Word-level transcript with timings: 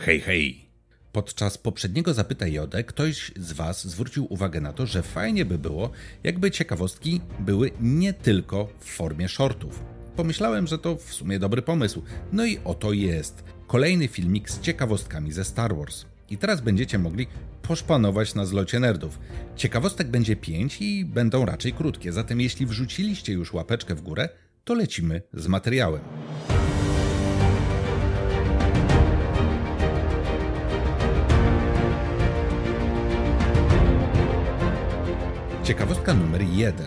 Hej, 0.00 0.20
hej! 0.20 0.68
Podczas 1.12 1.58
poprzedniego 1.58 2.14
Zapytaj 2.14 2.52
Jodę 2.52 2.84
ktoś 2.84 3.32
z 3.36 3.52
Was 3.52 3.86
zwrócił 3.86 4.32
uwagę 4.32 4.60
na 4.60 4.72
to, 4.72 4.86
że 4.86 5.02
fajnie 5.02 5.44
by 5.44 5.58
było, 5.58 5.90
jakby 6.24 6.50
ciekawostki 6.50 7.20
były 7.38 7.70
nie 7.80 8.12
tylko 8.12 8.68
w 8.80 8.84
formie 8.84 9.28
shortów. 9.28 9.84
Pomyślałem, 10.16 10.66
że 10.66 10.78
to 10.78 10.96
w 10.96 11.14
sumie 11.14 11.38
dobry 11.38 11.62
pomysł. 11.62 12.02
No 12.32 12.44
i 12.44 12.58
oto 12.64 12.92
jest. 12.92 13.44
Kolejny 13.66 14.08
filmik 14.08 14.50
z 14.50 14.60
ciekawostkami 14.60 15.32
ze 15.32 15.44
Star 15.44 15.76
Wars. 15.76 16.04
I 16.30 16.38
teraz 16.38 16.60
będziecie 16.60 16.98
mogli 16.98 17.26
poszpanować 17.62 18.34
na 18.34 18.46
zlocie 18.46 18.80
nerdów. 18.80 19.18
Ciekawostek 19.56 20.08
będzie 20.08 20.36
5 20.36 20.82
i 20.82 21.04
będą 21.04 21.44
raczej 21.44 21.72
krótkie, 21.72 22.12
zatem 22.12 22.40
jeśli 22.40 22.66
wrzuciliście 22.66 23.32
już 23.32 23.52
łapeczkę 23.52 23.94
w 23.94 24.02
górę, 24.02 24.28
to 24.64 24.74
lecimy 24.74 25.22
z 25.34 25.46
materiałem. 25.46 26.17
Ciekawostka 35.68 36.14
numer 36.14 36.42
1. 36.42 36.86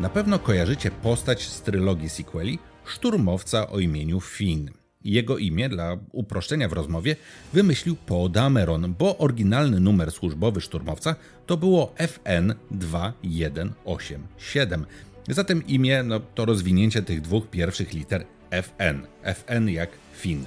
Na 0.00 0.08
pewno 0.08 0.38
kojarzycie 0.38 0.90
postać 0.90 1.42
z 1.42 1.62
trylogii 1.62 2.08
sequeli 2.08 2.58
szturmowca 2.84 3.70
o 3.70 3.78
imieniu 3.78 4.20
Finn. 4.20 4.70
Jego 5.04 5.38
imię, 5.38 5.68
dla 5.68 5.98
uproszczenia 6.12 6.68
w 6.68 6.72
rozmowie, 6.72 7.16
wymyślił 7.52 7.96
Poe 7.96 8.28
Dameron, 8.28 8.94
bo 8.98 9.18
oryginalny 9.18 9.80
numer 9.80 10.12
służbowy 10.12 10.60
szturmowca 10.60 11.16
to 11.46 11.56
było 11.56 11.94
FN 11.96 12.54
2187. 12.70 14.86
Zatem 15.28 15.66
imię 15.66 16.02
no, 16.02 16.20
to 16.20 16.44
rozwinięcie 16.44 17.02
tych 17.02 17.20
dwóch 17.20 17.50
pierwszych 17.50 17.92
liter 17.92 18.26
FN. 18.50 19.06
FN 19.22 19.68
jak 19.68 19.90
Finn. 20.14 20.44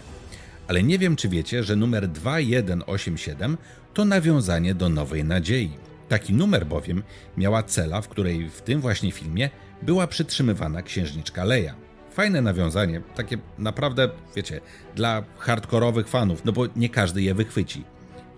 Ale 0.67 0.83
nie 0.83 0.99
wiem, 0.99 1.15
czy 1.15 1.29
wiecie, 1.29 1.63
że 1.63 1.75
numer 1.75 2.07
2187 2.07 3.57
to 3.93 4.05
nawiązanie 4.05 4.75
do 4.75 4.89
Nowej 4.89 5.23
Nadziei. 5.23 5.86
Taki 6.09 6.33
numer 6.33 6.65
bowiem 6.65 7.03
miała 7.37 7.63
cela, 7.63 8.01
w 8.01 8.07
której 8.07 8.49
w 8.49 8.61
tym 8.61 8.81
właśnie 8.81 9.11
filmie 9.11 9.49
była 9.81 10.07
przytrzymywana 10.07 10.81
księżniczka 10.81 11.43
Leia. 11.43 11.75
Fajne 12.11 12.41
nawiązanie, 12.41 13.01
takie 13.15 13.37
naprawdę, 13.57 14.09
wiecie, 14.35 14.61
dla 14.95 15.23
hardkorowych 15.37 16.07
fanów, 16.07 16.45
no 16.45 16.51
bo 16.51 16.63
nie 16.75 16.89
każdy 16.89 17.21
je 17.21 17.33
wychwyci. 17.33 17.83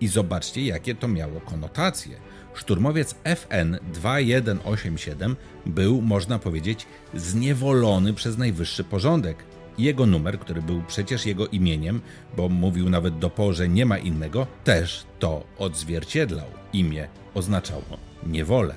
I 0.00 0.08
zobaczcie, 0.08 0.66
jakie 0.66 0.94
to 0.94 1.08
miało 1.08 1.40
konotacje. 1.40 2.16
Szturmowiec 2.54 3.14
FN 3.24 3.76
2187 3.92 5.36
był, 5.66 6.02
można 6.02 6.38
powiedzieć, 6.38 6.86
zniewolony 7.14 8.14
przez 8.14 8.38
najwyższy 8.38 8.84
porządek. 8.84 9.44
Jego 9.78 10.06
numer, 10.06 10.38
który 10.38 10.62
był 10.62 10.82
przecież 10.88 11.26
jego 11.26 11.46
imieniem, 11.46 12.00
bo 12.36 12.48
mówił 12.48 12.90
nawet 12.90 13.18
do 13.18 13.30
Po, 13.30 13.52
że 13.52 13.68
nie 13.68 13.86
ma 13.86 13.98
innego, 13.98 14.46
też 14.64 15.06
to 15.18 15.44
odzwierciedlał. 15.58 16.46
Imię 16.72 17.08
oznaczało 17.34 17.98
niewolę. 18.26 18.74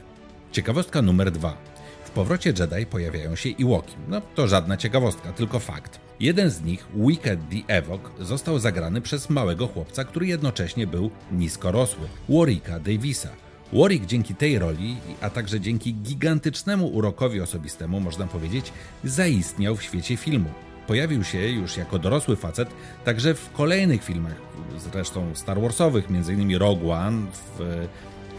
Ciekawostka 0.51 1.01
numer 1.01 1.31
dwa. 1.31 1.57
W 2.05 2.09
powrocie 2.09 2.53
Jedi 2.59 2.85
pojawiają 2.85 3.35
się 3.35 3.49
Iwoki. 3.49 3.95
No 4.07 4.21
to 4.35 4.47
żadna 4.47 4.77
ciekawostka, 4.77 5.31
tylko 5.31 5.59
fakt. 5.59 5.99
Jeden 6.19 6.49
z 6.49 6.61
nich, 6.61 6.87
Wicked 6.95 7.39
the 7.49 7.73
Ewok, 7.73 8.11
został 8.19 8.59
zagrany 8.59 9.01
przez 9.01 9.29
małego 9.29 9.67
chłopca, 9.67 10.03
który 10.03 10.27
jednocześnie 10.27 10.87
był 10.87 11.11
niskorosły, 11.31 12.07
Warwicka 12.29 12.79
Davisa. 12.79 13.29
Warwick 13.73 14.05
dzięki 14.05 14.35
tej 14.35 14.59
roli, 14.59 14.97
a 15.21 15.29
także 15.29 15.59
dzięki 15.59 15.93
gigantycznemu 15.93 16.87
urokowi 16.87 17.41
osobistemu, 17.41 17.99
można 17.99 18.27
powiedzieć, 18.27 18.73
zaistniał 19.03 19.75
w 19.75 19.83
świecie 19.83 20.17
filmu. 20.17 20.49
Pojawił 20.87 21.23
się 21.23 21.49
już 21.49 21.77
jako 21.77 21.99
dorosły 21.99 22.35
facet 22.35 22.69
także 23.05 23.33
w 23.33 23.51
kolejnych 23.51 24.03
filmach, 24.03 24.35
zresztą 24.77 25.35
Star 25.35 25.61
Warsowych, 25.61 26.05
m.in. 26.09 26.57
Rogue 26.57 26.91
One, 26.91 27.25
w 27.33 27.87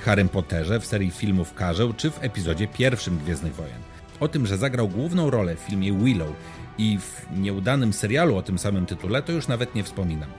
Harrym 0.01 0.28
Potterze, 0.28 0.81
w 0.81 0.86
serii 0.86 1.11
filmów 1.11 1.55
Karzeł 1.55 1.92
czy 1.92 2.11
w 2.11 2.25
epizodzie 2.25 2.69
pierwszym 2.69 3.19
Gwiezdnych 3.19 3.55
Wojen. 3.55 3.81
O 4.20 4.29
tym, 4.29 4.46
że 4.46 4.57
zagrał 4.57 4.89
główną 4.89 5.30
rolę 5.30 5.57
w 5.57 5.58
filmie 5.58 5.92
Willow 5.92 6.33
i 6.79 6.98
w 6.98 7.27
nieudanym 7.36 7.92
serialu 7.92 8.36
o 8.36 8.42
tym 8.42 8.58
samym 8.58 8.86
tytule, 8.86 9.23
to 9.23 9.33
już 9.33 9.48
nawet 9.48 9.74
nie 9.74 9.85
wspominam. 9.85 10.30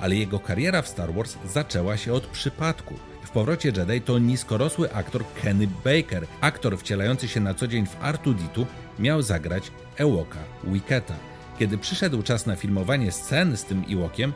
Ale 0.00 0.16
jego 0.16 0.38
kariera 0.38 0.82
w 0.82 0.88
Star 0.88 1.14
Wars 1.14 1.36
zaczęła 1.46 1.96
się 1.96 2.12
od 2.12 2.26
przypadku. 2.26 2.94
W 3.24 3.30
powrocie 3.30 3.72
Jedi 3.76 4.00
to 4.00 4.18
niskorosły 4.18 4.92
aktor 4.92 5.24
Kenny 5.42 5.66
Baker. 5.84 6.26
Aktor 6.40 6.78
wcielający 6.78 7.28
się 7.28 7.40
na 7.40 7.54
co 7.54 7.68
dzień 7.68 7.86
w 7.86 8.00
R2D2 8.00 8.64
miał 8.98 9.22
zagrać 9.22 9.72
Ewoka 9.96 10.38
Wicketa. 10.64 11.29
Kiedy 11.60 11.78
przyszedł 11.78 12.22
czas 12.22 12.46
na 12.46 12.56
filmowanie 12.56 13.12
scen 13.12 13.56
z 13.56 13.64
tym 13.64 13.84
Ewokiem, 13.90 14.32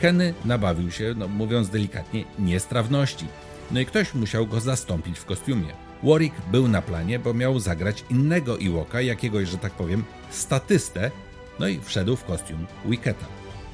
Kenny 0.00 0.34
nabawił 0.44 0.90
się, 0.90 1.14
no 1.16 1.28
mówiąc 1.28 1.68
delikatnie, 1.68 2.24
niestrawności. 2.38 3.26
No 3.70 3.80
i 3.80 3.86
ktoś 3.86 4.14
musiał 4.14 4.46
go 4.46 4.60
zastąpić 4.60 5.18
w 5.18 5.24
kostiumie. 5.24 5.72
Warwick 6.02 6.34
był 6.52 6.68
na 6.68 6.82
planie, 6.82 7.18
bo 7.18 7.34
miał 7.34 7.60
zagrać 7.60 8.04
innego 8.10 8.60
Ewoka, 8.60 9.00
jakiegoś, 9.00 9.48
że 9.48 9.58
tak 9.58 9.72
powiem, 9.72 10.04
statystę, 10.30 11.10
no 11.60 11.68
i 11.68 11.80
wszedł 11.80 12.16
w 12.16 12.24
kostium 12.24 12.66
Wicketa. 12.84 13.26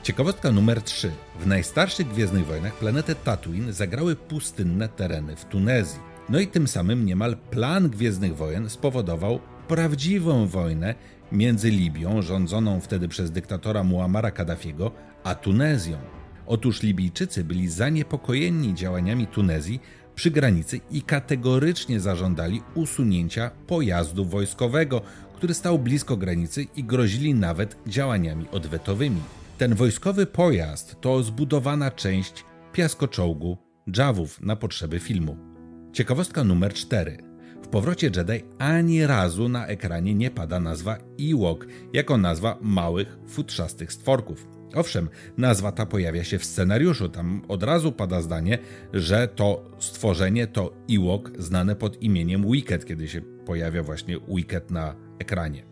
Ciekawostka 0.03 0.53
numer 0.53 0.83
3. 0.83 1.13
W 1.41 1.47
najstarszych 1.47 2.09
Gwiezdnych 2.09 2.47
Wojnach 2.47 2.75
planetę 2.75 3.15
Tatooine 3.15 3.73
zagrały 3.73 4.17
pustynne 4.17 4.89
tereny 4.89 5.37
w 5.37 5.45
Tunezji. 5.45 6.01
No 6.29 6.41
i 6.41 6.47
tym 6.47 6.69
samym 6.69 7.07
niemal 7.07 7.37
plan 7.37 7.91
Gwiezdnych 7.91 8.37
Wojen 8.37 8.71
spowodował 8.71 9.41
prawdziwą 9.69 10.47
wojnę 10.47 10.95
między 11.33 11.71
Libią, 11.71 12.23
rządzoną 12.23 12.81
wtedy 12.81 13.09
przez 13.09 13.31
dyktatora 13.31 13.85
Muamara 13.85 14.31
Kaddafiego, 14.31 14.91
a 15.25 15.35
Tunezją. 15.35 15.99
Otóż 16.47 16.83
Libijczycy 16.83 17.45
byli 17.45 17.69
zaniepokojeni 17.69 18.75
działaniami 18.75 19.27
Tunezji 19.27 19.81
przy 20.15 20.31
granicy 20.31 20.81
i 20.91 21.03
kategorycznie 21.03 22.01
zażądali 22.01 22.63
usunięcia 22.75 23.51
pojazdu 23.67 24.25
wojskowego, 24.25 25.03
który 25.35 25.55
stał 25.55 25.79
blisko 25.79 26.17
granicy 26.17 26.67
i 26.77 26.85
grozili 26.85 27.35
nawet 27.35 27.77
działaniami 27.87 28.47
odwetowymi. 28.53 29.21
Ten 29.59 29.75
wojskowy 29.75 30.27
pojazd 30.27 31.01
to 31.01 31.23
zbudowana 31.23 31.91
część 31.91 32.45
piaskoczołgu 32.73 33.59
Dżawów 33.91 34.41
na 34.41 34.57
potrzeby 34.57 35.01
filmu. 35.01 35.37
Ciekawostka 35.93 36.45
numer 36.45 36.75
4. 36.75 37.24
W 37.65 37.69
powrocie 37.69 38.11
Jedi 38.17 38.45
ani 38.59 39.07
razu 39.07 39.49
na 39.49 39.67
ekranie 39.67 40.15
nie 40.15 40.31
pada 40.31 40.61
nazwa 40.61 40.99
Ewok 41.21 41.67
jako 41.93 42.17
nazwa 42.17 42.59
małych, 42.61 43.19
futrzastych 43.27 43.93
stworków. 43.93 44.47
Owszem, 44.75 45.09
nazwa 45.37 45.73
ta 45.73 45.87
pojawia 45.87 46.25
się 46.25 46.39
w 46.39 46.45
scenariuszu, 46.45 47.09
tam 47.09 47.43
od 47.49 47.63
razu 47.63 47.93
pada 47.93 48.23
zdanie, 48.23 48.59
że 48.93 49.29
to 49.29 49.71
stworzenie 49.79 50.47
to 50.47 50.73
Ewok 50.91 51.33
znane 51.39 51.77
pod 51.77 52.03
imieniem 52.03 52.53
Wicked, 52.53 52.85
kiedy 52.85 53.09
się 53.09 53.21
pojawia 53.21 53.83
właśnie 53.83 54.17
Wicked 54.29 54.71
na 54.71 54.95
ekranie. 55.19 55.65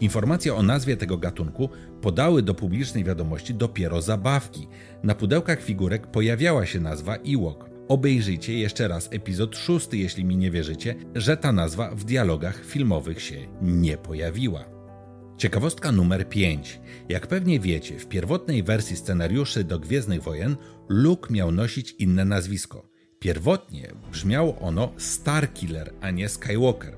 Informacje 0.00 0.54
o 0.54 0.62
nazwie 0.62 0.96
tego 0.96 1.18
gatunku 1.18 1.68
podały 2.02 2.42
do 2.42 2.54
publicznej 2.54 3.04
wiadomości 3.04 3.54
dopiero 3.54 4.02
zabawki. 4.02 4.68
Na 5.02 5.14
pudełkach 5.14 5.62
figurek 5.62 6.06
pojawiała 6.06 6.66
się 6.66 6.80
nazwa 6.80 7.16
Ewok. 7.16 7.75
Obejrzyjcie 7.88 8.58
jeszcze 8.58 8.88
raz 8.88 9.08
epizod 9.12 9.56
szósty, 9.56 9.96
jeśli 9.96 10.24
mi 10.24 10.36
nie 10.36 10.50
wierzycie, 10.50 10.94
że 11.14 11.36
ta 11.36 11.52
nazwa 11.52 11.94
w 11.94 12.04
dialogach 12.04 12.64
filmowych 12.64 13.22
się 13.22 13.36
nie 13.62 13.96
pojawiła. 13.96 14.64
Ciekawostka 15.36 15.92
numer 15.92 16.28
5. 16.28 16.80
Jak 17.08 17.26
pewnie 17.26 17.60
wiecie, 17.60 17.98
w 17.98 18.06
pierwotnej 18.06 18.62
wersji 18.62 18.96
scenariuszy 18.96 19.64
do 19.64 19.78
Gwiezdnych 19.78 20.22
Wojen 20.22 20.56
Luke 20.88 21.34
miał 21.34 21.52
nosić 21.52 21.94
inne 21.98 22.24
nazwisko. 22.24 22.88
Pierwotnie 23.18 23.92
brzmiało 24.12 24.58
ono 24.58 24.92
Starkiller, 24.96 25.92
a 26.00 26.10
nie 26.10 26.28
Skywalker. 26.28 26.96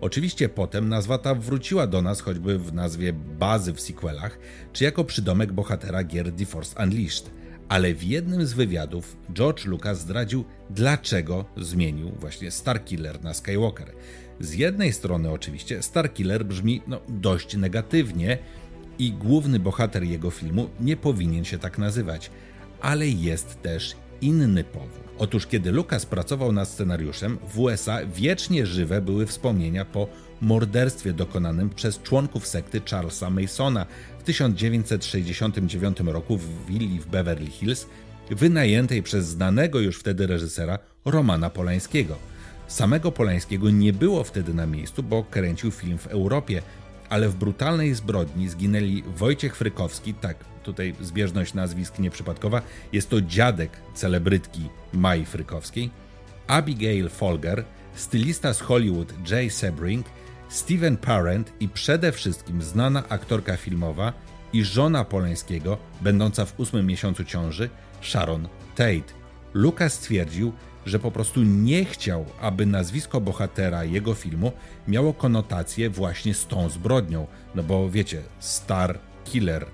Oczywiście 0.00 0.48
potem 0.48 0.88
nazwa 0.88 1.18
ta 1.18 1.34
wróciła 1.34 1.86
do 1.86 2.02
nas 2.02 2.20
choćby 2.20 2.58
w 2.58 2.72
nazwie 2.72 3.12
bazy 3.12 3.72
w 3.72 3.80
sequelach, 3.80 4.38
czy 4.72 4.84
jako 4.84 5.04
przydomek 5.04 5.52
bohatera 5.52 6.04
gier 6.04 6.32
The 6.32 6.46
Force 6.46 6.84
Unleashed. 6.84 7.39
Ale 7.70 7.94
w 7.94 8.02
jednym 8.02 8.46
z 8.46 8.52
wywiadów 8.52 9.16
George 9.32 9.64
Lucas 9.64 10.00
zdradził, 10.00 10.44
dlaczego 10.70 11.44
zmienił 11.56 12.10
właśnie 12.10 12.50
Starkiller 12.50 13.24
na 13.24 13.34
Skywalker. 13.34 13.92
Z 14.40 14.54
jednej 14.54 14.92
strony 14.92 15.30
oczywiście 15.30 15.82
Starkiller 15.82 16.44
brzmi 16.44 16.82
no, 16.86 17.00
dość 17.08 17.56
negatywnie 17.56 18.38
i 18.98 19.12
główny 19.12 19.58
bohater 19.58 20.02
jego 20.02 20.30
filmu 20.30 20.68
nie 20.80 20.96
powinien 20.96 21.44
się 21.44 21.58
tak 21.58 21.78
nazywać, 21.78 22.30
ale 22.80 23.08
jest 23.08 23.62
też 23.62 23.96
inny 24.22 24.64
powód. 24.64 25.00
Otóż 25.18 25.46
kiedy 25.46 25.72
Lucas 25.72 26.06
pracował 26.06 26.52
nad 26.52 26.68
scenariuszem, 26.68 27.38
w 27.48 27.58
USA 27.58 27.98
wiecznie 28.06 28.66
żywe 28.66 29.00
były 29.00 29.26
wspomnienia 29.26 29.84
po 29.84 30.08
morderstwie 30.40 31.12
dokonanym 31.12 31.70
przez 31.70 32.02
członków 32.02 32.46
sekty 32.46 32.80
Charlesa 32.90 33.30
Masona 33.30 33.86
w 34.18 34.22
1969 34.22 36.00
roku 36.00 36.36
w 36.36 36.66
willi 36.66 37.00
w 37.00 37.06
Beverly 37.06 37.50
Hills, 37.50 37.86
wynajętej 38.30 39.02
przez 39.02 39.26
znanego 39.26 39.80
już 39.80 39.98
wtedy 39.98 40.26
reżysera 40.26 40.78
Romana 41.04 41.50
Polańskiego. 41.50 42.16
Samego 42.68 43.12
Polańskiego 43.12 43.70
nie 43.70 43.92
było 43.92 44.24
wtedy 44.24 44.54
na 44.54 44.66
miejscu, 44.66 45.02
bo 45.02 45.24
kręcił 45.24 45.70
film 45.70 45.98
w 45.98 46.06
Europie, 46.06 46.62
ale 47.10 47.28
w 47.28 47.36
brutalnej 47.36 47.94
zbrodni 47.94 48.48
zginęli 48.48 49.02
Wojciech 49.16 49.56
Frykowski, 49.56 50.14
tak, 50.14 50.36
tutaj 50.62 50.94
zbieżność 51.00 51.54
nazwisk 51.54 51.98
nieprzypadkowa, 51.98 52.62
jest 52.92 53.10
to 53.10 53.20
dziadek 53.20 53.70
celebrytki 53.94 54.68
Mai 54.92 55.24
Frykowskiej, 55.24 55.90
Abigail 56.46 57.08
Folger, 57.08 57.64
stylista 57.94 58.54
z 58.54 58.60
Hollywood 58.60 59.30
Jay 59.30 59.50
Sebring, 59.50 60.06
Steven 60.48 60.96
Parent 60.96 61.52
i 61.60 61.68
przede 61.68 62.12
wszystkim 62.12 62.62
znana 62.62 63.02
aktorka 63.08 63.56
filmowa 63.56 64.12
i 64.52 64.64
żona 64.64 65.04
Polańskiego, 65.04 65.78
będąca 66.00 66.44
w 66.46 66.60
ósmym 66.60 66.86
miesiącu 66.86 67.24
ciąży, 67.24 67.70
Sharon 68.02 68.48
Tate. 68.76 69.19
Lucas 69.54 69.92
stwierdził, 69.92 70.52
że 70.86 70.98
po 70.98 71.10
prostu 71.10 71.42
nie 71.42 71.84
chciał, 71.84 72.26
aby 72.40 72.66
nazwisko 72.66 73.20
bohatera 73.20 73.84
jego 73.84 74.14
filmu 74.14 74.52
miało 74.88 75.14
konotację 75.14 75.90
właśnie 75.90 76.34
z 76.34 76.46
tą 76.46 76.68
zbrodnią. 76.68 77.26
No 77.54 77.62
bo 77.62 77.90
wiecie, 77.90 78.22
Star 78.38 78.98
Killer, 79.24 79.66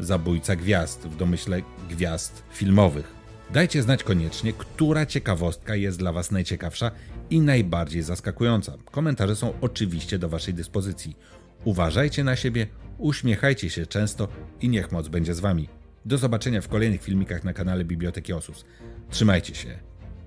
zabójca 0.00 0.56
gwiazd, 0.56 1.06
w 1.06 1.16
domyśle 1.16 1.62
gwiazd 1.90 2.42
filmowych. 2.52 3.14
Dajcie 3.50 3.82
znać 3.82 4.04
koniecznie, 4.04 4.52
która 4.52 5.06
ciekawostka 5.06 5.76
jest 5.76 5.98
dla 5.98 6.12
Was 6.12 6.30
najciekawsza 6.30 6.90
i 7.30 7.40
najbardziej 7.40 8.02
zaskakująca. 8.02 8.72
Komentarze 8.90 9.36
są 9.36 9.52
oczywiście 9.60 10.18
do 10.18 10.28
Waszej 10.28 10.54
dyspozycji. 10.54 11.16
Uważajcie 11.64 12.24
na 12.24 12.36
siebie, 12.36 12.66
uśmiechajcie 12.98 13.70
się 13.70 13.86
często 13.86 14.28
i 14.60 14.68
niech 14.68 14.92
moc 14.92 15.08
będzie 15.08 15.34
z 15.34 15.40
Wami. 15.40 15.68
Do 16.04 16.18
zobaczenia 16.18 16.60
w 16.60 16.68
kolejnych 16.68 17.02
filmikach 17.02 17.44
na 17.44 17.52
kanale 17.52 17.84
Biblioteki 17.84 18.32
Osus. 18.32 18.64
Trzymajcie 19.10 19.54
się. 19.54 19.78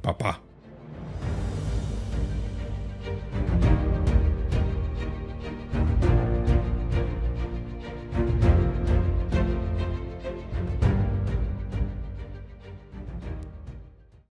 Pa 0.02 0.14
pa. 0.14 0.47